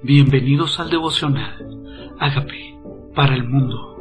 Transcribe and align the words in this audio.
Bienvenidos 0.00 0.78
al 0.78 0.90
devocional. 0.90 2.14
Hágame 2.20 2.80
para 3.16 3.34
el 3.34 3.42
mundo. 3.42 3.96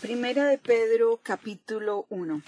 Primera 0.00 0.46
de 0.46 0.56
Pedro 0.56 1.20
capítulo 1.22 2.06
1. 2.08 2.40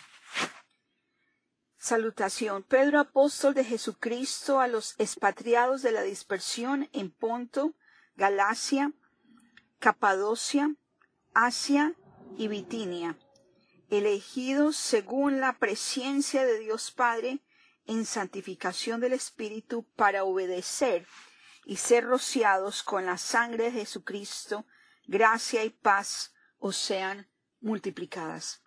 Salutación. 1.77 2.63
Pedro 2.63 3.01
apóstol 3.01 3.53
de 3.53 3.65
Jesucristo 3.65 4.61
a 4.61 4.67
los 4.67 4.95
expatriados 4.99 5.83
de 5.83 5.93
la 5.93 6.01
dispersión 6.01 6.89
en 6.95 7.11
Ponto, 7.11 7.75
Galacia, 8.17 8.93
Capadocia, 9.79 10.75
Asia 11.35 11.93
y 12.39 12.49
Bitinia, 12.49 13.19
elegidos 13.91 14.77
según 14.77 15.39
la 15.39 15.53
presencia 15.59 16.47
de 16.47 16.61
Dios 16.61 16.93
Padre 16.93 17.41
en 17.87 18.05
santificación 18.05 19.01
del 19.01 19.13
Espíritu 19.13 19.85
para 19.97 20.25
obedecer 20.25 21.07
y 21.65 21.77
ser 21.77 22.05
rociados 22.05 22.83
con 22.83 23.07
la 23.07 23.19
sangre 23.19 23.65
de 23.65 23.73
Jesucristo, 23.73 24.67
gracia 25.07 25.65
y 25.65 25.71
paz 25.71 26.33
os 26.59 26.77
sean 26.77 27.29
multiplicadas. 27.61 28.63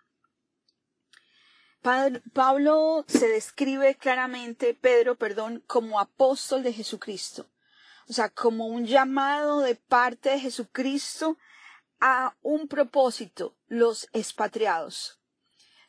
Pablo 2.34 3.04
se 3.08 3.28
describe 3.28 3.96
claramente, 3.96 4.74
Pedro, 4.74 5.16
perdón, 5.16 5.64
como 5.66 5.98
apóstol 5.98 6.62
de 6.62 6.74
Jesucristo, 6.74 7.50
o 8.06 8.12
sea, 8.12 8.28
como 8.28 8.66
un 8.66 8.84
llamado 8.84 9.60
de 9.60 9.76
parte 9.76 10.30
de 10.30 10.40
Jesucristo 10.40 11.38
a 12.00 12.36
un 12.42 12.68
propósito, 12.68 13.56
los 13.68 14.08
expatriados 14.12 15.19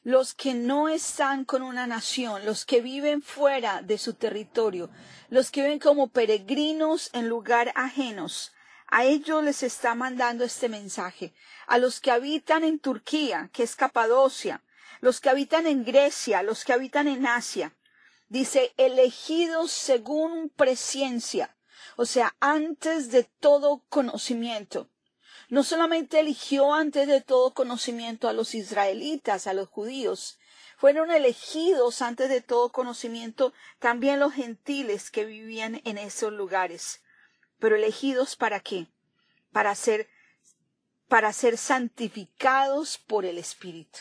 los 0.04 0.34
que 0.34 0.54
no 0.54 0.90
están 0.90 1.46
con 1.46 1.62
una 1.62 1.86
nación, 1.86 2.46
los 2.46 2.66
que 2.66 2.82
viven 2.82 3.22
fuera 3.22 3.82
de 3.82 3.98
su 3.98 4.14
territorio, 4.16 4.90
los 5.30 5.52
que 5.52 5.62
viven 5.62 5.80
como 5.80 6.08
peregrinos 6.08 7.10
en 7.14 7.30
lugar 7.30 7.72
ajenos, 7.76 8.52
a 8.88 9.06
ellos 9.06 9.44
les 9.44 9.64
está 9.64 9.96
mandando 9.96 10.44
este 10.44 10.68
mensaje. 10.70 11.34
A 11.68 11.78
los 11.78 12.02
que 12.02 12.12
habitan 12.12 12.64
en 12.64 12.80
Turquía, 12.80 13.50
que 13.54 13.64
es 13.64 13.76
Capadocia, 13.76 14.64
los 15.00 15.22
que 15.22 15.30
habitan 15.30 15.66
en 15.66 15.86
Grecia, 15.86 16.44
los 16.44 16.66
que 16.66 16.74
habitan 16.74 17.08
en 17.08 17.26
Asia, 17.26 17.74
dice 18.28 18.74
elegidos 18.78 19.72
según 19.72 20.50
presencia, 20.50 21.56
o 21.96 22.06
sea, 22.06 22.36
antes 22.40 23.12
de 23.12 23.24
todo 23.24 23.84
conocimiento 23.90 24.91
no 25.52 25.64
solamente 25.64 26.22
eligió 26.22 26.74
antes 26.74 27.10
de 27.10 27.20
todo 27.20 27.54
conocimiento 27.54 28.30
a 28.30 28.34
los 28.34 28.56
israelitas, 28.56 29.48
a 29.48 29.54
los 29.54 29.68
judíos, 29.68 30.40
fueron 30.78 31.12
elegidos 31.12 32.02
antes 32.02 32.30
de 32.30 32.40
todo 32.40 32.72
conocimiento 32.72 33.52
también 33.78 34.22
los 34.22 34.32
gentiles 34.32 35.12
que 35.12 35.26
vivían 35.26 35.82
en 35.84 35.98
esos 35.98 36.32
lugares. 36.32 37.02
Pero 37.60 37.76
elegidos 37.76 38.38
para 38.38 38.62
qué? 38.62 38.88
Para 39.52 39.76
ser 39.76 40.08
para 41.10 41.34
ser 41.34 41.58
santificados 41.58 42.98
por 42.98 43.26
el 43.26 43.38
Espíritu. 43.38 44.00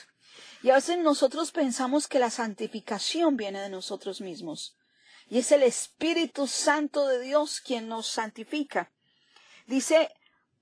Y 0.62 0.70
a 0.70 0.77
veces 0.77 0.98
nosotros 0.98 1.51
pensamos 1.51 2.07
que 2.07 2.20
la 2.20 2.31
santificación 2.31 3.37
viene 3.37 3.61
de 3.61 3.70
nosotros 3.70 4.20
mismos. 4.20 4.77
Y 5.29 5.39
es 5.39 5.51
el 5.51 5.64
Espíritu 5.64 6.47
Santo 6.47 7.09
de 7.09 7.19
Dios 7.19 7.61
quien 7.61 7.89
nos 7.89 8.07
santifica. 8.07 8.92
Dice 9.67 10.12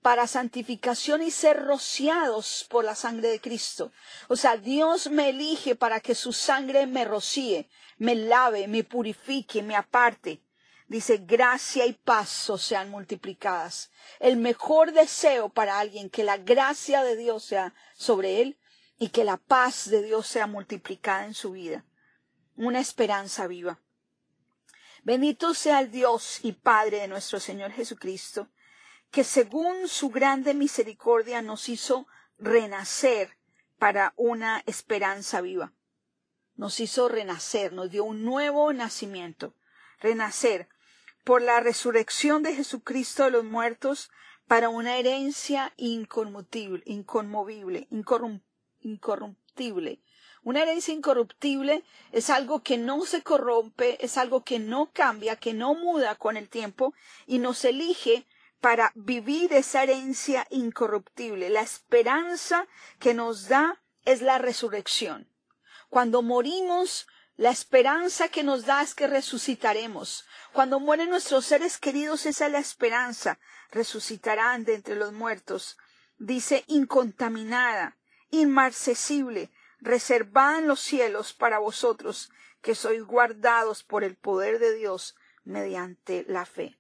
para 0.02 0.26
santificación 0.26 1.22
y 1.22 1.30
ser 1.30 1.64
rociados 1.64 2.66
por 2.68 2.84
la 2.84 2.94
sangre 2.94 3.28
de 3.28 3.40
Cristo. 3.40 3.92
O 4.28 4.36
sea, 4.36 4.56
Dios 4.56 5.10
me 5.10 5.30
elige 5.30 5.74
para 5.74 6.00
que 6.00 6.14
su 6.14 6.32
sangre 6.32 6.86
me 6.86 7.04
rocíe, 7.04 7.68
me 7.98 8.14
lave, 8.14 8.68
me 8.68 8.84
purifique, 8.84 9.62
me 9.62 9.76
aparte. 9.76 10.40
Dice, 10.86 11.18
gracia 11.18 11.84
y 11.84 11.92
paz 11.92 12.50
sean 12.58 12.90
multiplicadas. 12.90 13.90
El 14.20 14.38
mejor 14.38 14.92
deseo 14.92 15.50
para 15.50 15.78
alguien, 15.78 16.08
que 16.08 16.24
la 16.24 16.38
gracia 16.38 17.02
de 17.02 17.16
Dios 17.16 17.44
sea 17.44 17.74
sobre 17.94 18.40
él 18.40 18.58
y 18.98 19.10
que 19.10 19.24
la 19.24 19.36
paz 19.36 19.90
de 19.90 20.02
Dios 20.02 20.26
sea 20.26 20.46
multiplicada 20.46 21.26
en 21.26 21.34
su 21.34 21.52
vida. 21.52 21.84
Una 22.56 22.80
esperanza 22.80 23.46
viva. 23.46 23.80
Bendito 25.04 25.54
sea 25.54 25.80
el 25.80 25.90
Dios 25.90 26.40
y 26.42 26.52
Padre 26.52 27.00
de 27.00 27.08
nuestro 27.08 27.38
Señor 27.38 27.72
Jesucristo, 27.72 28.48
que 29.10 29.24
según 29.24 29.88
su 29.88 30.10
grande 30.10 30.54
misericordia 30.54 31.42
nos 31.42 31.68
hizo 31.68 32.06
renacer 32.38 33.36
para 33.78 34.12
una 34.16 34.62
esperanza 34.66 35.40
viva. 35.40 35.72
Nos 36.56 36.80
hizo 36.80 37.08
renacer, 37.08 37.72
nos 37.72 37.90
dio 37.90 38.04
un 38.04 38.24
nuevo 38.24 38.72
nacimiento, 38.72 39.54
renacer 40.00 40.68
por 41.24 41.42
la 41.42 41.60
resurrección 41.60 42.42
de 42.42 42.54
Jesucristo 42.54 43.24
de 43.24 43.30
los 43.30 43.44
muertos 43.44 44.10
para 44.46 44.68
una 44.68 44.96
herencia 44.96 45.72
inconmutible, 45.76 46.82
inconmovible, 46.86 47.86
incorruptible. 48.80 50.00
Una 50.42 50.62
herencia 50.62 50.94
incorruptible 50.94 51.84
es 52.12 52.30
algo 52.30 52.62
que 52.62 52.78
no 52.78 53.04
se 53.04 53.22
corrompe, 53.22 54.02
es 54.04 54.16
algo 54.16 54.42
que 54.42 54.58
no 54.58 54.90
cambia, 54.92 55.36
que 55.36 55.52
no 55.52 55.74
muda 55.74 56.14
con 56.14 56.36
el 56.36 56.48
tiempo 56.48 56.94
y 57.26 57.38
nos 57.38 57.64
elige 57.64 58.26
para 58.60 58.92
vivir 58.94 59.52
esa 59.52 59.82
herencia 59.82 60.46
incorruptible. 60.50 61.50
La 61.50 61.62
esperanza 61.62 62.66
que 62.98 63.14
nos 63.14 63.48
da 63.48 63.80
es 64.04 64.22
la 64.22 64.38
resurrección. 64.38 65.28
Cuando 65.88 66.22
morimos, 66.22 67.06
la 67.36 67.50
esperanza 67.50 68.28
que 68.28 68.42
nos 68.42 68.66
da 68.66 68.82
es 68.82 68.94
que 68.94 69.06
resucitaremos. 69.06 70.26
Cuando 70.52 70.80
mueren 70.80 71.10
nuestros 71.10 71.46
seres 71.46 71.78
queridos, 71.78 72.26
esa 72.26 72.46
es 72.46 72.52
la 72.52 72.58
esperanza. 72.58 73.38
Resucitarán 73.70 74.64
de 74.64 74.74
entre 74.74 74.96
los 74.96 75.12
muertos. 75.12 75.78
Dice 76.18 76.64
incontaminada, 76.66 77.96
inmarcesible, 78.30 79.52
reservada 79.78 80.58
en 80.58 80.66
los 80.66 80.80
cielos 80.80 81.32
para 81.32 81.58
vosotros, 81.58 82.32
que 82.60 82.74
sois 82.74 83.04
guardados 83.04 83.84
por 83.84 84.02
el 84.02 84.16
poder 84.16 84.58
de 84.58 84.74
Dios 84.74 85.14
mediante 85.44 86.24
la 86.28 86.44
fe. 86.44 86.77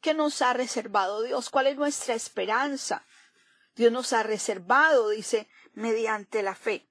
¿Qué 0.00 0.14
nos 0.14 0.40
ha 0.42 0.52
reservado 0.52 1.22
Dios? 1.22 1.50
¿Cuál 1.50 1.66
es 1.66 1.76
nuestra 1.76 2.14
esperanza? 2.14 3.04
Dios 3.74 3.92
nos 3.92 4.12
ha 4.12 4.22
reservado, 4.22 5.10
dice, 5.10 5.48
mediante 5.74 6.42
la 6.42 6.54
fe. 6.54 6.86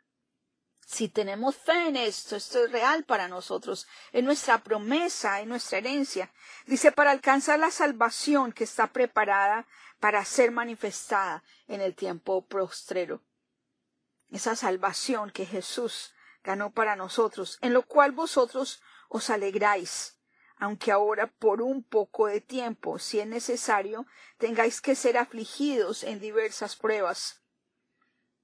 Si 0.85 1.07
tenemos 1.07 1.55
fe 1.55 1.89
en 1.89 1.95
esto, 1.95 2.35
esto 2.35 2.65
es 2.65 2.71
real 2.71 3.03
para 3.03 3.27
nosotros, 3.27 3.87
es 4.11 4.23
nuestra 4.23 4.63
promesa, 4.63 5.39
es 5.39 5.47
nuestra 5.47 5.77
herencia. 5.77 6.31
Dice, 6.65 6.91
para 6.91 7.11
alcanzar 7.11 7.59
la 7.59 7.69
salvación 7.69 8.51
que 8.51 8.63
está 8.63 8.87
preparada 8.87 9.67
para 9.99 10.23
ser 10.25 10.51
manifestada 10.51 11.43
en 11.67 11.81
el 11.81 11.95
tiempo 11.95 12.45
postrero. 12.47 13.21
Esa 14.31 14.55
salvación 14.55 15.31
que 15.31 15.45
Jesús 15.45 16.13
ganó 16.43 16.71
para 16.71 16.95
nosotros, 16.95 17.57
en 17.61 17.73
lo 17.73 17.83
cual 17.83 18.11
vosotros 18.11 18.81
os 19.09 19.29
alegráis 19.29 20.18
aunque 20.59 20.91
ahora 20.91 21.27
por 21.27 21.61
un 21.61 21.83
poco 21.83 22.27
de 22.27 22.41
tiempo, 22.41 22.99
si 22.99 23.19
es 23.19 23.27
necesario, 23.27 24.05
tengáis 24.37 24.81
que 24.81 24.93
ser 24.93 25.17
afligidos 25.17 26.03
en 26.03 26.19
diversas 26.19 26.75
pruebas, 26.75 27.41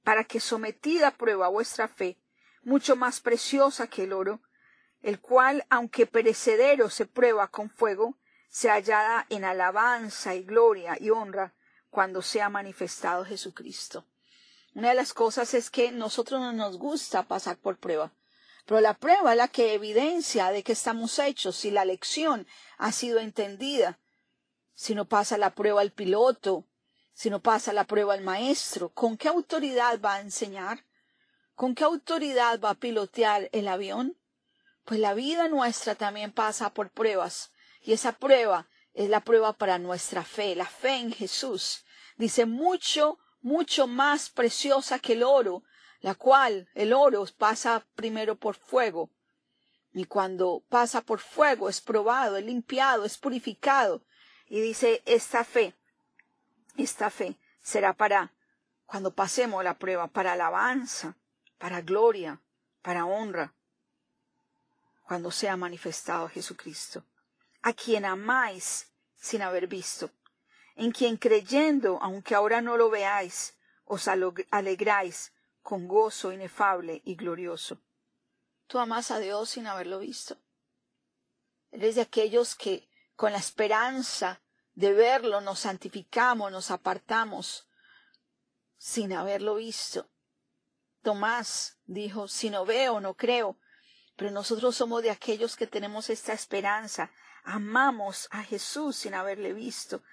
para 0.03 0.23
que 0.23 0.39
sometida 0.39 1.09
a 1.09 1.17
prueba 1.17 1.49
vuestra 1.49 1.87
fe, 1.87 2.17
mucho 2.63 2.95
más 2.95 3.19
preciosa 3.19 3.87
que 3.87 4.03
el 4.03 4.13
oro, 4.13 4.41
el 5.01 5.19
cual, 5.19 5.65
aunque 5.69 6.07
perecedero 6.07 6.89
se 6.89 7.05
prueba 7.05 7.49
con 7.49 7.69
fuego, 7.69 8.17
se 8.49 8.69
hallada 8.69 9.25
en 9.29 9.43
alabanza 9.43 10.33
y 10.33 10.43
gloria 10.43 10.97
y 10.99 11.09
honra 11.09 11.53
cuando 11.89 12.21
sea 12.21 12.49
manifestado 12.49 13.25
Jesucristo. 13.25 14.05
Una 14.73 14.89
de 14.89 14.95
las 14.95 15.13
cosas 15.13 15.53
es 15.53 15.69
que 15.69 15.91
nosotros 15.91 16.39
no 16.39 16.53
nos 16.53 16.77
gusta 16.77 17.23
pasar 17.23 17.57
por 17.57 17.77
prueba. 17.77 18.13
Pero 18.65 18.81
la 18.81 18.95
prueba 18.95 19.31
es 19.31 19.37
la 19.37 19.47
que 19.47 19.73
evidencia 19.73 20.49
de 20.49 20.63
que 20.63 20.71
estamos 20.71 21.19
hechos, 21.19 21.55
si 21.55 21.71
la 21.71 21.85
lección 21.85 22.47
ha 22.77 22.91
sido 22.91 23.19
entendida. 23.19 23.99
Si 24.73 24.95
no 24.95 25.05
pasa 25.05 25.37
la 25.37 25.53
prueba 25.53 25.81
el 25.81 25.91
piloto, 25.91 26.65
si 27.13 27.29
no 27.29 27.41
pasa 27.41 27.71
la 27.73 27.85
prueba 27.85 28.15
el 28.15 28.23
maestro, 28.23 28.89
¿con 28.89 29.17
qué 29.17 29.27
autoridad 29.27 29.99
va 30.01 30.15
a 30.15 30.21
enseñar? 30.21 30.83
¿Con 31.53 31.75
qué 31.75 31.83
autoridad 31.83 32.59
va 32.59 32.71
a 32.71 32.75
pilotear 32.75 33.49
el 33.53 33.67
avión? 33.67 34.17
Pues 34.83 34.99
la 34.99 35.13
vida 35.13 35.47
nuestra 35.47 35.95
también 35.95 36.31
pasa 36.31 36.73
por 36.73 36.89
pruebas, 36.89 37.51
y 37.81 37.93
esa 37.93 38.13
prueba 38.13 38.67
es 38.93 39.09
la 39.09 39.21
prueba 39.21 39.53
para 39.53 39.77
nuestra 39.77 40.23
fe, 40.23 40.55
la 40.55 40.65
fe 40.65 40.95
en 40.97 41.13
Jesús. 41.13 41.85
Dice 42.17 42.45
mucho, 42.45 43.19
mucho 43.41 43.87
más 43.87 44.29
preciosa 44.29 44.99
que 44.99 45.13
el 45.13 45.23
oro, 45.23 45.63
la 46.05 46.13
cual 46.13 46.69
el 46.75 46.93
oro 46.93 47.25
pasa 47.35 47.83
primero 47.95 48.35
por 48.35 48.55
fuego, 48.55 49.09
y 49.91 50.05
cuando 50.05 50.63
pasa 50.69 51.01
por 51.01 51.19
fuego 51.19 51.67
es 51.67 51.81
probado, 51.81 52.37
es 52.37 52.45
limpiado, 52.45 53.05
es 53.05 53.17
purificado. 53.17 54.03
Y 54.45 54.61
dice, 54.61 55.01
esta 55.07 55.43
fe, 55.43 55.73
esta 56.77 57.09
fe 57.09 57.39
será 57.59 57.93
para, 57.93 58.31
cuando 58.85 59.15
pasemos 59.15 59.63
la 59.63 59.79
prueba, 59.79 60.05
para 60.05 60.33
alabanza, 60.33 61.17
para 61.57 61.81
gloria, 61.81 62.39
para 62.83 63.07
honra, 63.07 63.55
cuando 65.07 65.31
sea 65.31 65.57
manifestado 65.57 66.29
Jesucristo. 66.29 67.03
a 67.63 67.73
quien 67.73 68.05
amáis 68.05 68.91
sin 69.15 69.41
haber 69.41 69.65
visto, 69.65 70.11
en 70.75 70.91
quien 70.91 71.17
creyendo, 71.17 71.97
aunque 71.99 72.35
ahora 72.35 72.61
no 72.61 72.77
lo 72.77 72.91
veáis, 72.91 73.55
os 73.85 74.07
alegráis 74.07 75.31
con 75.65 75.87
gozo 75.87 76.31
inefable 76.31 77.01
y 77.05 77.15
glorioso. 77.15 77.81
Tú 78.67 78.77
amas 78.77 79.09
a 79.09 79.17
Dios 79.17 79.49
sin 79.49 79.65
haberlo 79.65 79.97
visto. 79.97 80.37
Eres 81.71 81.95
de 81.95 82.01
aquellos 82.01 82.53
que, 82.53 82.87
con 83.15 83.31
la 83.31 83.39
esperanza 83.39 84.43
de 84.75 84.93
verlo, 84.93 85.41
nos 85.41 85.61
santificamos, 85.61 86.51
nos 86.51 86.69
apartamos, 86.69 87.67
sin 88.77 89.11
haberlo 89.11 89.55
visto. 89.55 90.07
Tomás 91.01 91.79
dijo, 91.85 92.27
si 92.27 92.51
no 92.51 92.63
veo, 92.63 92.99
no 92.99 93.15
creo. 93.15 93.57
Pero 94.15 94.29
nosotros 94.29 94.75
somos 94.75 95.01
de 95.01 95.09
aquellos 95.09 95.55
que 95.55 95.65
tenemos 95.65 96.11
esta 96.11 96.33
esperanza. 96.33 97.09
Amamos 97.43 98.27
a 98.29 98.43
Jesús 98.43 98.97
sin 98.97 99.15
haberle 99.15 99.51
visto. 99.51 100.03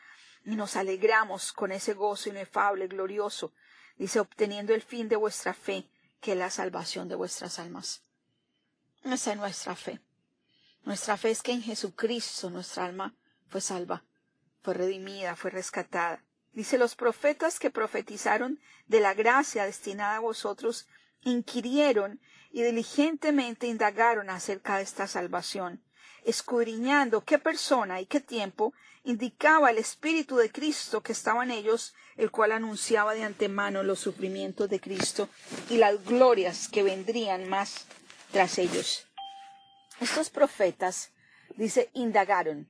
Y 0.47 0.57
nos 0.57 0.77
alegramos 0.77 1.53
con 1.53 1.73
ese 1.73 1.93
gozo 1.93 2.31
inefable, 2.31 2.89
glorioso. 2.89 3.53
Dice, 3.97 4.21
obteniendo 4.21 4.75
el 4.75 4.83
fin 4.83 5.09
de 5.09 5.17
vuestra 5.17 5.55
fe, 5.55 5.89
que 6.21 6.33
es 6.33 6.39
la 6.39 6.51
salvación 6.51 7.09
de 7.09 7.15
vuestras 7.15 7.59
almas. 7.59 8.03
Esa 9.05 9.33
es 9.33 9.37
nuestra 9.37 9.75
fe. 9.75 10.01
Nuestra 10.85 11.17
fe 11.17 11.31
es 11.31 11.43
que 11.43 11.53
en 11.53 11.63
Jesucristo 11.63 12.51
nuestra 12.51 12.85
alma 12.85 13.15
fue 13.49 13.61
salva, 13.61 14.05
fue 14.63 14.75
redimida, 14.75 15.37
fue 15.37 15.51
rescatada. 15.51 16.25
Dice, 16.53 16.79
los 16.79 16.97
profetas 16.97 17.59
que 17.59 17.71
profetizaron 17.71 18.61
de 18.87 19.01
la 19.01 19.15
gracia 19.15 19.65
destinada 19.65 20.17
a 20.17 20.21
vosotros, 20.21 20.87
inquirieron 21.23 22.21
y 22.51 22.63
diligentemente 22.63 23.67
indagaron 23.67 24.29
acerca 24.29 24.77
de 24.77 24.83
esta 24.83 25.07
salvación, 25.07 25.83
escudriñando 26.25 27.25
qué 27.25 27.39
persona 27.39 28.01
y 28.01 28.07
qué 28.07 28.21
tiempo 28.21 28.73
indicaba 29.05 29.71
el 29.71 29.79
Espíritu 29.79 30.37
de 30.37 30.51
Cristo 30.51 31.03
que 31.03 31.13
estaba 31.13 31.43
en 31.43 31.51
ellos, 31.51 31.95
el 32.17 32.31
cual 32.31 32.53
anunciaba 32.53 33.15
de 33.15 33.25
antemano 33.25 33.83
los 33.83 33.99
sufrimientos 33.99 34.69
de 34.69 34.81
Cristo 34.81 35.29
y 35.69 35.79
las 35.79 36.05
glorias 36.05 36.69
que 36.69 36.83
vendrían 36.83 37.49
más 37.49 37.87
tras 38.31 38.59
ellos. 38.59 39.09
Estos 40.01 40.31
profetas, 40.31 41.11
dice, 41.57 41.91
indagaron, 41.95 42.69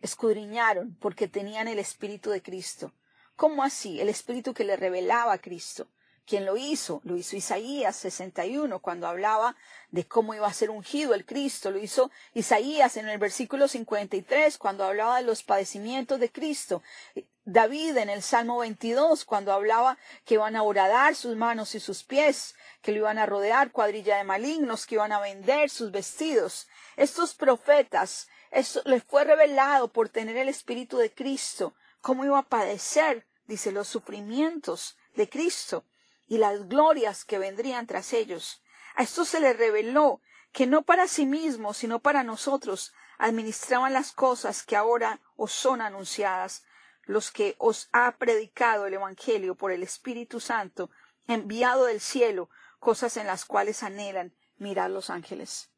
escudriñaron 0.00 0.96
porque 1.00 1.28
tenían 1.28 1.68
el 1.68 1.78
Espíritu 1.78 2.30
de 2.30 2.42
Cristo. 2.42 2.92
¿Cómo 3.34 3.62
así? 3.62 4.00
El 4.00 4.08
Espíritu 4.08 4.54
que 4.54 4.64
le 4.64 4.76
revelaba 4.76 5.34
a 5.34 5.38
Cristo. 5.38 5.88
¿Quién 6.26 6.44
lo 6.44 6.56
hizo? 6.56 7.00
Lo 7.04 7.16
hizo 7.16 7.36
Isaías 7.36 7.94
61 7.94 8.80
cuando 8.80 9.06
hablaba 9.06 9.54
de 9.92 10.08
cómo 10.08 10.34
iba 10.34 10.48
a 10.48 10.52
ser 10.52 10.70
ungido 10.70 11.14
el 11.14 11.24
Cristo. 11.24 11.70
Lo 11.70 11.78
hizo 11.78 12.10
Isaías 12.34 12.96
en 12.96 13.08
el 13.08 13.18
versículo 13.18 13.68
53 13.68 14.58
cuando 14.58 14.82
hablaba 14.82 15.18
de 15.18 15.22
los 15.22 15.44
padecimientos 15.44 16.18
de 16.18 16.32
Cristo. 16.32 16.82
David 17.44 17.96
en 17.98 18.10
el 18.10 18.22
Salmo 18.22 18.58
22 18.58 19.24
cuando 19.24 19.52
hablaba 19.52 19.98
que 20.24 20.34
iban 20.34 20.56
a 20.56 20.64
horadar 20.64 21.14
sus 21.14 21.36
manos 21.36 21.76
y 21.76 21.80
sus 21.80 22.02
pies, 22.02 22.56
que 22.82 22.90
lo 22.90 22.98
iban 22.98 23.18
a 23.18 23.26
rodear 23.26 23.70
cuadrilla 23.70 24.16
de 24.16 24.24
malignos, 24.24 24.84
que 24.84 24.96
iban 24.96 25.12
a 25.12 25.20
vender 25.20 25.70
sus 25.70 25.92
vestidos. 25.92 26.66
Estos 26.96 27.34
profetas, 27.34 28.26
esto 28.50 28.82
les 28.84 29.04
fue 29.04 29.22
revelado 29.22 29.92
por 29.92 30.08
tener 30.08 30.36
el 30.36 30.48
Espíritu 30.48 30.98
de 30.98 31.14
Cristo, 31.14 31.76
cómo 32.00 32.24
iba 32.24 32.40
a 32.40 32.48
padecer, 32.48 33.28
dice, 33.46 33.70
los 33.70 33.86
sufrimientos 33.86 34.96
de 35.14 35.28
Cristo 35.28 35.84
y 36.26 36.38
las 36.38 36.68
glorias 36.68 37.24
que 37.24 37.38
vendrían 37.38 37.86
tras 37.86 38.12
ellos. 38.12 38.62
A 38.94 39.02
esto 39.02 39.24
se 39.24 39.40
les 39.40 39.56
reveló 39.56 40.20
que 40.52 40.66
no 40.66 40.82
para 40.82 41.08
sí 41.08 41.26
mismos, 41.26 41.76
sino 41.76 42.00
para 42.00 42.22
nosotros, 42.22 42.92
administraban 43.18 43.92
las 43.92 44.12
cosas 44.12 44.62
que 44.62 44.76
ahora 44.76 45.20
os 45.36 45.52
son 45.52 45.80
anunciadas, 45.80 46.64
los 47.04 47.30
que 47.30 47.54
os 47.58 47.88
ha 47.92 48.16
predicado 48.16 48.86
el 48.86 48.94
Evangelio 48.94 49.54
por 49.54 49.70
el 49.70 49.82
Espíritu 49.82 50.40
Santo, 50.40 50.90
enviado 51.28 51.84
del 51.84 52.00
cielo, 52.00 52.48
cosas 52.78 53.16
en 53.16 53.26
las 53.26 53.44
cuales 53.44 53.82
anhelan 53.82 54.34
mirar 54.58 54.90
los 54.90 55.10
ángeles. 55.10 55.70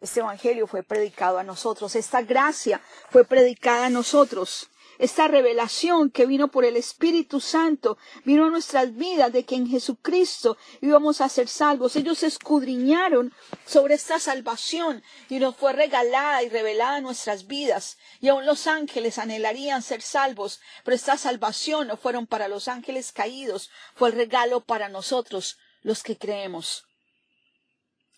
Este 0.00 0.20
Evangelio 0.20 0.66
fue 0.66 0.82
predicado 0.82 1.38
a 1.38 1.44
nosotros, 1.44 1.94
esta 1.96 2.20
gracia 2.22 2.80
fue 3.10 3.24
predicada 3.24 3.86
a 3.86 3.90
nosotros 3.90 4.70
esta 4.98 5.28
revelación 5.28 6.10
que 6.10 6.26
vino 6.26 6.48
por 6.48 6.64
el 6.64 6.76
Espíritu 6.76 7.40
Santo, 7.40 7.98
vino 8.24 8.46
a 8.46 8.50
nuestras 8.50 8.94
vidas 8.94 9.32
de 9.32 9.44
que 9.44 9.54
en 9.54 9.68
Jesucristo 9.68 10.56
íbamos 10.80 11.20
a 11.20 11.28
ser 11.28 11.48
salvos. 11.48 11.96
Ellos 11.96 12.22
escudriñaron 12.22 13.32
sobre 13.66 13.94
esta 13.94 14.18
salvación 14.18 15.02
y 15.28 15.38
nos 15.38 15.56
fue 15.56 15.72
regalada 15.72 16.42
y 16.42 16.48
revelada 16.48 16.98
en 16.98 17.04
nuestras 17.04 17.46
vidas. 17.46 17.98
Y 18.20 18.28
aún 18.28 18.46
los 18.46 18.66
ángeles 18.66 19.18
anhelarían 19.18 19.82
ser 19.82 20.02
salvos, 20.02 20.60
pero 20.84 20.94
esta 20.94 21.16
salvación 21.18 21.88
no 21.88 21.96
fueron 21.96 22.26
para 22.26 22.48
los 22.48 22.68
ángeles 22.68 23.12
caídos, 23.12 23.70
fue 23.94 24.08
el 24.08 24.16
regalo 24.16 24.60
para 24.60 24.88
nosotros, 24.88 25.58
los 25.82 26.02
que 26.02 26.16
creemos. 26.16 26.84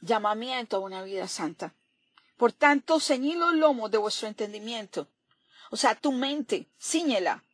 Llamamiento 0.00 0.76
a 0.76 0.80
una 0.80 1.02
vida 1.02 1.26
santa. 1.26 1.74
Por 2.36 2.52
tanto, 2.52 3.00
ceñid 3.00 3.36
los 3.36 3.54
lomos 3.54 3.90
de 3.90 3.98
vuestro 3.98 4.28
entendimiento 4.28 5.08
o 5.70 5.76
sea, 5.76 5.94
tu 5.94 6.12
mente, 6.12 6.68
ciñela. 6.78 7.44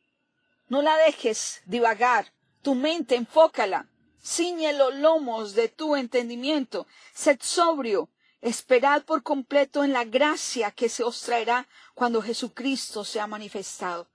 No 0.69 0.82
la 0.82 0.96
dejes 0.96 1.62
divagar. 1.66 2.32
Tu 2.62 2.75
mente, 2.75 3.16
enfócala. 3.16 3.88
Ciñe 4.22 4.72
los 4.72 4.94
lomos 4.94 5.55
de 5.55 5.69
tu 5.69 5.96
entendimiento. 5.96 6.87
Sed 7.12 7.38
sobrio. 7.43 8.08
Esperad 8.40 9.05
por 9.05 9.22
completo 9.22 9.84
en 9.84 9.93
la 9.93 10.05
gracia 10.05 10.70
que 10.70 10.88
se 10.88 11.02
os 11.02 11.22
traerá 11.22 11.66
cuando 11.94 12.22
Jesucristo 12.22 13.05
sea 13.05 13.26
manifestado. 13.26 14.08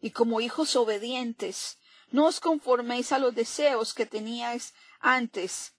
Y 0.00 0.10
como 0.10 0.40
hijos 0.40 0.76
obedientes, 0.76 1.78
no 2.10 2.26
os 2.26 2.40
conforméis 2.40 3.12
a 3.12 3.18
los 3.18 3.34
deseos 3.34 3.94
que 3.94 4.06
teníais 4.06 4.74
antes, 5.00 5.72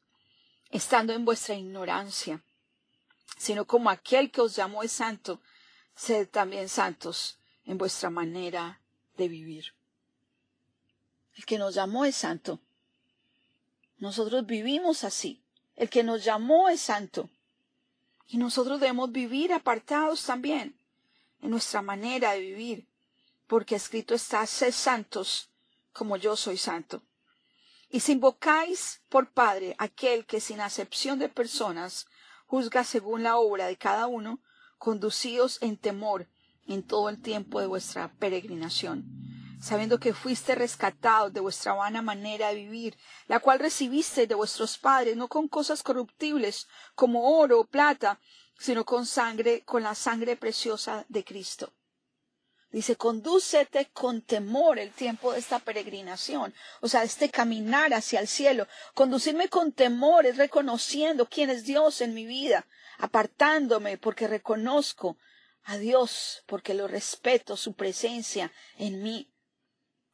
estando 0.72 1.14
en 1.14 1.26
vuestra 1.26 1.56
ignorancia, 1.56 2.42
sino 3.38 3.66
como 3.66 3.90
aquel 3.90 4.32
que 4.32 4.42
os 4.42 4.56
llamó 4.56 4.84
es 4.84 4.92
santo, 4.92 5.42
sed 5.96 6.28
también 6.30 6.68
santos 6.68 7.38
en 7.68 7.78
vuestra 7.78 8.10
manera 8.10 8.82
de 9.18 9.28
vivir. 9.28 9.74
El 11.36 11.46
que 11.46 11.60
nos 11.60 11.76
llamó 11.76 12.06
es 12.06 12.16
santo. 12.16 12.60
Nosotros 14.00 14.46
vivimos 14.46 15.04
así. 15.04 15.44
El 15.76 15.90
que 15.90 16.04
nos 16.04 16.24
llamó 16.24 16.70
es 16.70 16.82
santo. 16.82 17.30
Y 18.26 18.38
nosotros 18.38 18.80
debemos 18.80 19.12
vivir 19.12 19.54
apartados 19.54 20.26
también 20.26 20.76
en 21.42 21.52
nuestra 21.52 21.82
manera 21.82 22.32
de 22.32 22.40
vivir, 22.40 22.88
porque 23.46 23.76
escrito 23.76 24.16
está, 24.16 24.46
sed 24.48 24.72
santos 24.72 25.50
como 25.94 26.18
yo 26.18 26.36
soy 26.36 26.58
santo. 26.58 27.04
Y 27.90 28.00
si 28.00 28.14
invocáis 28.14 29.02
por 29.08 29.32
Padre 29.32 29.76
aquel 29.78 30.26
que 30.26 30.42
sin 30.42 30.60
acepción 30.60 31.20
de 31.20 31.30
personas 31.30 32.08
juzga 32.48 32.84
según 32.84 33.24
la 33.24 33.38
obra 33.38 33.68
de 33.68 33.78
cada 33.78 34.08
uno, 34.08 34.42
conducíos 34.78 35.60
en 35.62 35.78
temor 35.78 36.28
en 36.68 36.84
todo 36.84 37.10
el 37.10 37.22
tiempo 37.22 37.60
de 37.60 37.68
vuestra 37.68 38.12
peregrinación, 38.14 39.06
sabiendo 39.60 40.00
que 40.00 40.14
fuiste 40.14 40.56
rescatados 40.56 41.34
de 41.34 41.40
vuestra 41.40 41.74
vana 41.74 42.02
manera 42.02 42.50
de 42.50 42.56
vivir, 42.56 42.98
la 43.28 43.40
cual 43.40 43.60
recibiste 43.60 44.28
de 44.28 44.36
vuestros 44.36 44.78
padres, 44.78 45.16
no 45.16 45.28
con 45.28 45.48
cosas 45.48 45.84
corruptibles 45.84 46.68
como 46.96 47.40
oro 47.40 47.62
o 47.62 47.66
plata, 47.66 48.20
sino 48.60 48.86
con 48.86 49.06
sangre, 49.06 49.64
con 49.64 49.84
la 49.84 49.96
sangre 49.96 50.36
preciosa 50.36 51.06
de 51.10 51.24
Cristo. 51.24 51.74
Dice, 52.70 52.98
condúcete 52.98 53.90
con 53.94 54.22
temor 54.22 54.78
el 54.78 54.92
tiempo 54.92 55.32
de 55.32 55.40
esta 55.40 55.60
peregrinación, 55.60 56.54
o 56.82 56.90
sea, 56.90 57.04
este 57.04 57.30
caminar 57.30 57.94
hacia 57.94 58.20
el 58.20 58.28
cielo. 58.28 58.68
Conducirme 58.94 59.48
con 59.48 59.72
temor 59.72 60.26
es 60.26 60.36
reconociendo 60.36 61.30
quién 61.30 61.50
es 61.50 61.64
Dios 61.64 62.02
en 62.02 62.14
mi 62.14 62.26
vida, 62.26 62.68
apartándome 62.98 63.98
porque 63.98 64.28
reconozco 64.28 65.18
a 65.68 65.78
Dios 65.78 66.44
porque 66.46 66.74
lo 66.74 66.88
respeto, 66.88 67.58
su 67.58 67.74
presencia 67.74 68.54
en 68.78 69.04
mí. 69.04 69.34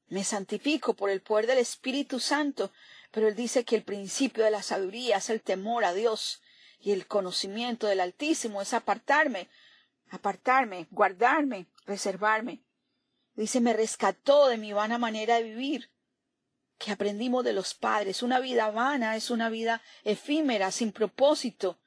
Me 0.08 0.24
santifico 0.24 0.96
por 0.96 1.12
el 1.12 1.22
poder 1.22 1.46
del 1.46 1.60
Espíritu 1.60 2.20
Santo, 2.20 2.72
pero 3.12 3.28
Él 3.28 3.36
dice 3.36 3.64
que 3.64 3.76
el 3.76 3.84
principio 3.84 4.44
de 4.44 4.50
la 4.50 4.64
sabiduría 4.64 5.18
es 5.18 5.30
el 5.30 5.44
temor 5.44 5.86
a 5.86 5.94
Dios 5.94 6.42
y 6.80 6.92
el 6.92 7.06
conocimiento 7.06 7.86
del 7.86 8.00
Altísimo 8.00 8.64
es 8.64 8.74
apartarme, 8.74 9.48
apartarme, 10.10 10.88
guardarme, 10.90 11.68
reservarme. 11.86 12.64
Dice, 13.36 13.62
me 13.62 13.74
rescató 13.74 14.48
de 14.48 14.58
mi 14.58 14.74
vana 14.74 14.98
manera 14.98 15.36
de 15.36 15.44
vivir, 15.44 15.92
que 16.80 16.92
aprendimos 16.92 17.44
de 17.44 17.54
los 17.54 17.76
padres. 17.76 18.24
Una 18.24 18.40
vida 18.40 18.72
vana 18.72 19.16
es 19.16 19.30
una 19.30 19.50
vida 19.50 19.84
efímera, 20.04 20.72
sin 20.72 20.92
propósito, 20.92 21.80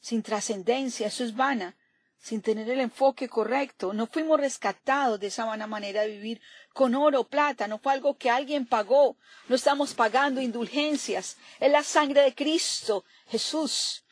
sin 0.00 0.24
trascendencia, 0.24 1.06
eso 1.06 1.22
es 1.22 1.36
vana 1.36 1.76
sin 2.24 2.40
tener 2.40 2.70
el 2.70 2.80
enfoque 2.80 3.28
correcto. 3.28 3.92
No 3.92 4.06
fuimos 4.06 4.40
rescatados 4.40 5.20
de 5.20 5.26
esa 5.26 5.44
vana 5.44 5.66
manera 5.66 6.00
de 6.00 6.08
vivir 6.08 6.40
con 6.72 6.94
oro 6.94 7.24
plata, 7.24 7.68
no 7.68 7.78
fue 7.78 7.92
algo 7.92 8.16
que 8.16 8.30
alguien 8.30 8.64
pagó, 8.64 9.18
no 9.46 9.54
estamos 9.54 9.92
pagando 9.92 10.40
indulgencias, 10.40 11.36
es 11.60 11.70
la 11.70 11.82
sangre 11.82 12.22
de 12.22 12.34
Cristo, 12.34 13.04
Jesús, 13.26 14.06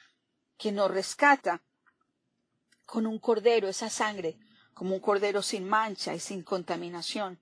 quien 0.58 0.74
nos 0.74 0.90
rescata 0.90 1.62
con 2.84 3.06
un 3.06 3.18
cordero, 3.18 3.66
esa 3.66 3.88
sangre, 3.88 4.36
como 4.74 4.94
un 4.94 5.00
cordero 5.00 5.40
sin 5.40 5.66
mancha 5.66 6.14
y 6.14 6.20
sin 6.20 6.42
contaminación, 6.42 7.40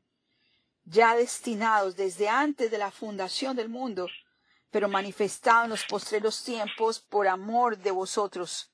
ya 0.84 1.16
destinados 1.16 1.96
desde 1.96 2.28
antes 2.28 2.70
de 2.70 2.78
la 2.78 2.92
fundación 2.92 3.56
del 3.56 3.68
mundo, 3.68 4.06
pero 4.70 4.88
manifestado 4.88 5.64
en 5.64 5.70
los 5.70 5.84
postreros 5.84 6.44
tiempos 6.44 7.00
por 7.00 7.26
amor 7.26 7.76
de 7.76 7.90
vosotros, 7.90 8.69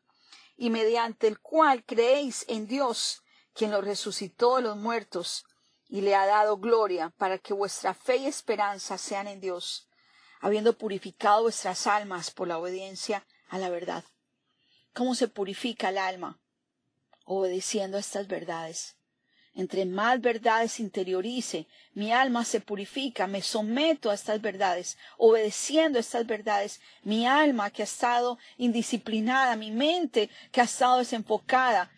y 0.56 0.70
mediante 0.70 1.26
el 1.26 1.38
cual 1.38 1.84
creéis 1.84 2.44
en 2.48 2.66
Dios, 2.66 3.22
quien 3.52 3.70
lo 3.70 3.80
resucitó 3.80 4.56
de 4.56 4.62
los 4.62 4.76
muertos, 4.76 5.44
y 5.88 6.00
le 6.00 6.14
ha 6.14 6.26
dado 6.26 6.58
gloria, 6.58 7.10
para 7.16 7.38
que 7.38 7.54
vuestra 7.54 7.94
fe 7.94 8.16
y 8.16 8.26
esperanza 8.26 8.98
sean 8.98 9.28
en 9.28 9.40
Dios, 9.40 9.88
habiendo 10.40 10.76
purificado 10.76 11.42
vuestras 11.42 11.86
almas 11.86 12.30
por 12.30 12.48
la 12.48 12.58
obediencia 12.58 13.26
a 13.48 13.58
la 13.58 13.68
verdad. 13.68 14.04
¿Cómo 14.92 15.14
se 15.14 15.28
purifica 15.28 15.90
el 15.90 15.98
alma? 15.98 16.40
Obedeciendo 17.25 17.96
a 17.96 18.00
estas 18.00 18.26
verdades. 18.28 18.96
Entre 19.58 19.86
más 19.86 20.20
verdades 20.20 20.78
interiorice, 20.80 21.66
mi 21.94 22.12
alma 22.12 22.44
se 22.44 22.60
purifica, 22.60 23.26
me 23.26 23.40
someto 23.40 24.10
a 24.10 24.14
estas 24.14 24.42
verdades, 24.42 24.98
obedeciendo 25.16 25.96
a 25.96 26.00
estas 26.00 26.26
verdades, 26.26 26.78
mi 27.02 27.26
alma 27.26 27.70
que 27.70 27.80
ha 27.82 27.86
estado 27.86 28.36
indisciplinada, 28.58 29.56
mi 29.56 29.70
mente 29.70 30.28
que 30.52 30.60
ha 30.60 30.64
estado 30.64 30.98
desenfocada, 30.98 31.90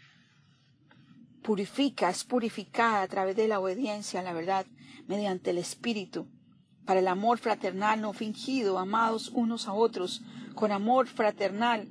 purifica, 1.43 2.11
es 2.11 2.23
purificada 2.23 3.03
a 3.03 3.09
través 3.09 3.35
de 3.35 3.49
la 3.49 3.59
obediencia 3.59 4.21
a 4.21 4.23
la 4.23 4.33
verdad, 4.33 4.65
mediante 5.09 5.51
el 5.51 5.59
Espíritu, 5.59 6.29
para 6.85 7.01
el 7.01 7.09
amor 7.09 7.39
fraternal 7.39 8.01
no 8.01 8.13
fingido, 8.13 8.79
amados 8.79 9.31
unos 9.31 9.67
a 9.67 9.73
otros, 9.73 10.23
con 10.55 10.71
amor 10.71 11.09
fraternal. 11.09 11.89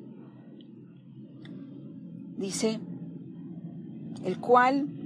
Dice, 2.38 2.80
el 4.24 4.40
cual 4.40 4.97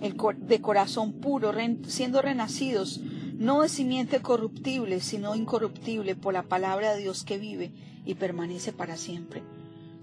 el 0.00 0.16
de 0.38 0.60
corazón 0.60 1.12
puro, 1.14 1.52
siendo 1.86 2.22
renacidos, 2.22 3.00
no 3.34 3.62
de 3.62 3.68
simiente 3.68 4.20
corruptible, 4.20 5.00
sino 5.00 5.34
incorruptible 5.34 6.16
por 6.16 6.34
la 6.34 6.42
palabra 6.42 6.94
de 6.94 7.02
Dios 7.02 7.24
que 7.24 7.38
vive 7.38 7.72
y 8.04 8.14
permanece 8.14 8.72
para 8.72 8.96
siempre. 8.96 9.42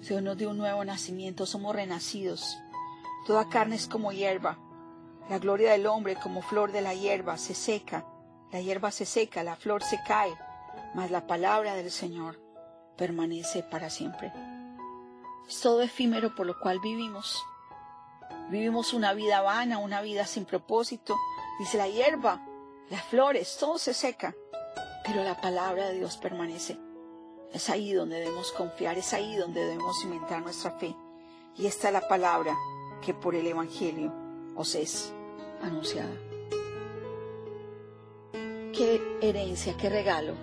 Dios 0.08 0.22
nos 0.22 0.38
dio 0.38 0.52
un 0.52 0.58
nuevo 0.58 0.86
nacimiento, 0.86 1.46
somos 1.46 1.76
renacidos. 1.76 2.58
Toda 3.26 3.50
carne 3.50 3.76
es 3.76 3.88
como 3.88 4.12
hierba. 4.12 4.60
La 5.30 5.40
gloria 5.40 5.72
del 5.72 5.88
hombre 5.88 6.16
como 6.16 6.42
flor 6.42 6.72
de 6.72 6.82
la 6.82 6.94
hierba 6.94 7.38
se 7.38 7.56
seca. 7.56 8.06
La 8.52 8.62
hierba 8.62 8.92
se 8.92 9.06
seca, 9.06 9.44
la 9.44 9.56
flor 9.56 9.84
se 9.84 10.00
cae, 10.08 10.34
mas 10.94 11.10
la 11.10 11.26
palabra 11.26 11.74
del 11.74 11.90
Señor 11.90 12.40
permanece 12.96 13.64
para 13.64 13.90
siempre. 13.90 14.32
Es 15.48 15.60
todo 15.62 15.82
efímero 15.82 16.36
por 16.36 16.46
lo 16.46 16.60
cual 16.60 16.80
vivimos. 16.80 17.44
Vivimos 18.50 18.94
una 18.94 19.14
vida 19.14 19.42
vana, 19.42 19.80
una 19.80 20.02
vida 20.02 20.26
sin 20.26 20.46
propósito. 20.46 21.16
Dice 21.58 21.78
la 21.78 21.88
hierba, 21.88 22.46
las 22.90 23.04
flores, 23.06 23.58
todo 23.60 23.80
se 23.80 23.94
seca, 23.94 24.36
pero 25.04 25.24
la 25.24 25.40
palabra 25.40 25.88
de 25.88 25.96
Dios 25.96 26.18
permanece. 26.18 26.78
Es 27.52 27.70
ahí 27.70 27.94
donde 27.94 28.20
debemos 28.20 28.52
confiar, 28.52 28.98
es 28.98 29.14
ahí 29.14 29.36
donde 29.36 29.62
debemos 29.62 30.00
cimentar 30.00 30.42
nuestra 30.42 30.72
fe. 30.72 30.96
Y 31.58 31.66
esta 31.66 31.88
es 31.88 31.94
la 31.94 32.08
palabra 32.08 32.56
que 33.02 33.14
por 33.14 33.34
el 33.34 33.48
Evangelio 33.48 34.14
os 34.56 34.76
es 34.76 35.12
anunciada. 35.64 36.14
Qué 38.32 39.18
herencia, 39.22 39.76
qué 39.78 39.90
regalo 39.90 40.34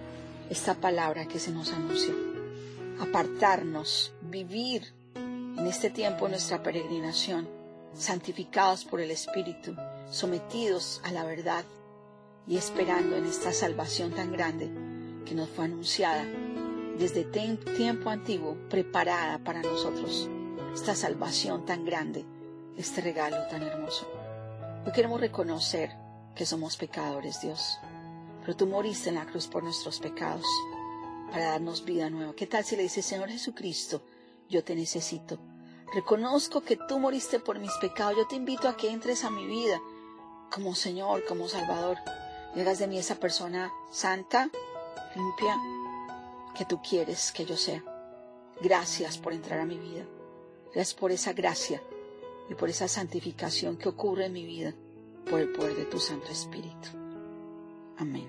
esta 0.49 0.75
palabra 0.75 1.27
que 1.27 1.39
se 1.39 1.53
nos 1.53 1.71
anunció. 1.73 2.15
Apartarnos, 2.99 4.15
vivir 4.23 4.93
en 5.15 5.67
este 5.67 5.91
tiempo 5.91 6.29
nuestra 6.29 6.63
peregrinación 6.63 7.62
santificados 7.95 8.85
por 8.85 9.01
el 9.01 9.11
Espíritu, 9.11 9.77
sometidos 10.11 11.01
a 11.05 11.13
la 11.13 11.25
verdad 11.25 11.65
y 12.47 12.57
esperando 12.57 13.17
en 13.17 13.27
esta 13.27 13.53
salvación 13.53 14.13
tan 14.13 14.33
grande 14.33 14.71
que 15.25 15.35
nos 15.35 15.49
fue 15.49 15.67
anunciada 15.67 16.25
desde 16.99 17.25
tiempo 17.25 18.11
antiguo, 18.11 18.57
preparada 18.69 19.39
para 19.39 19.63
nosotros, 19.63 20.29
esta 20.75 20.95
salvación 20.95 21.65
tan 21.65 21.85
grande, 21.85 22.25
este 22.77 23.01
regalo 23.01 23.37
tan 23.49 23.63
hermoso. 23.63 24.07
Hoy 24.85 24.93
queremos 24.93 25.21
reconocer 25.21 25.91
que 26.35 26.47
somos 26.47 26.77
pecadores, 26.77 27.41
Dios, 27.41 27.79
pero 28.41 28.57
tú 28.57 28.67
moriste 28.67 29.09
en 29.09 29.17
la 29.17 29.27
cruz 29.27 29.47
por 29.47 29.63
nuestros 29.63 30.01
pecados 30.01 30.47
para 31.31 31.51
darnos 31.51 31.85
vida 31.85 32.11
nueva. 32.11 32.35
¿Qué 32.35 32.47
tal 32.47 32.65
si 32.65 32.77
le 32.77 32.83
dices, 32.83 33.07
Señor 33.07 33.29
Jesucristo, 33.31 34.03
yo 34.49 34.63
te 34.63 34.75
necesito? 34.75 35.39
Reconozco 35.95 36.63
que 36.63 36.77
tú 36.77 36.99
moriste 36.99 37.39
por 37.39 37.59
mis 37.59 37.73
pecados. 37.75 38.17
Yo 38.17 38.27
te 38.27 38.37
invito 38.37 38.69
a 38.69 38.77
que 38.77 38.91
entres 38.91 39.25
a 39.25 39.31
mi 39.31 39.47
vida 39.47 39.81
como 40.51 40.75
Señor, 40.75 41.25
como 41.27 41.49
Salvador. 41.49 41.99
Y 42.55 42.61
hagas 42.61 42.79
de 42.79 42.87
mí 42.87 42.99
esa 42.99 43.17
persona 43.17 43.73
santa, 43.91 44.51
limpia, 45.15 45.59
que 46.57 46.65
tú 46.65 46.81
quieres 46.83 47.33
que 47.33 47.45
yo 47.45 47.57
sea. 47.57 47.83
Gracias 48.61 49.19
por 49.19 49.33
entrar 49.33 49.61
a 49.61 49.67
mi 49.67 49.79
vida. 49.79 50.05
Gracias 50.75 50.95
por 50.95 51.13
esa 51.13 51.33
gracia 51.33 51.83
y 52.49 52.55
por 52.55 52.69
esa 52.71 52.89
santificación 52.89 53.77
que 53.77 53.89
ocurre 53.89 54.27
en 54.27 54.33
mi 54.33 54.47
vida 54.47 54.75
por 55.29 55.41
el 55.41 55.53
poder 55.53 55.77
de 55.77 55.85
tu 55.85 55.99
Santo 55.99 56.29
Espíritu. 56.29 56.89
Amén. 57.99 58.29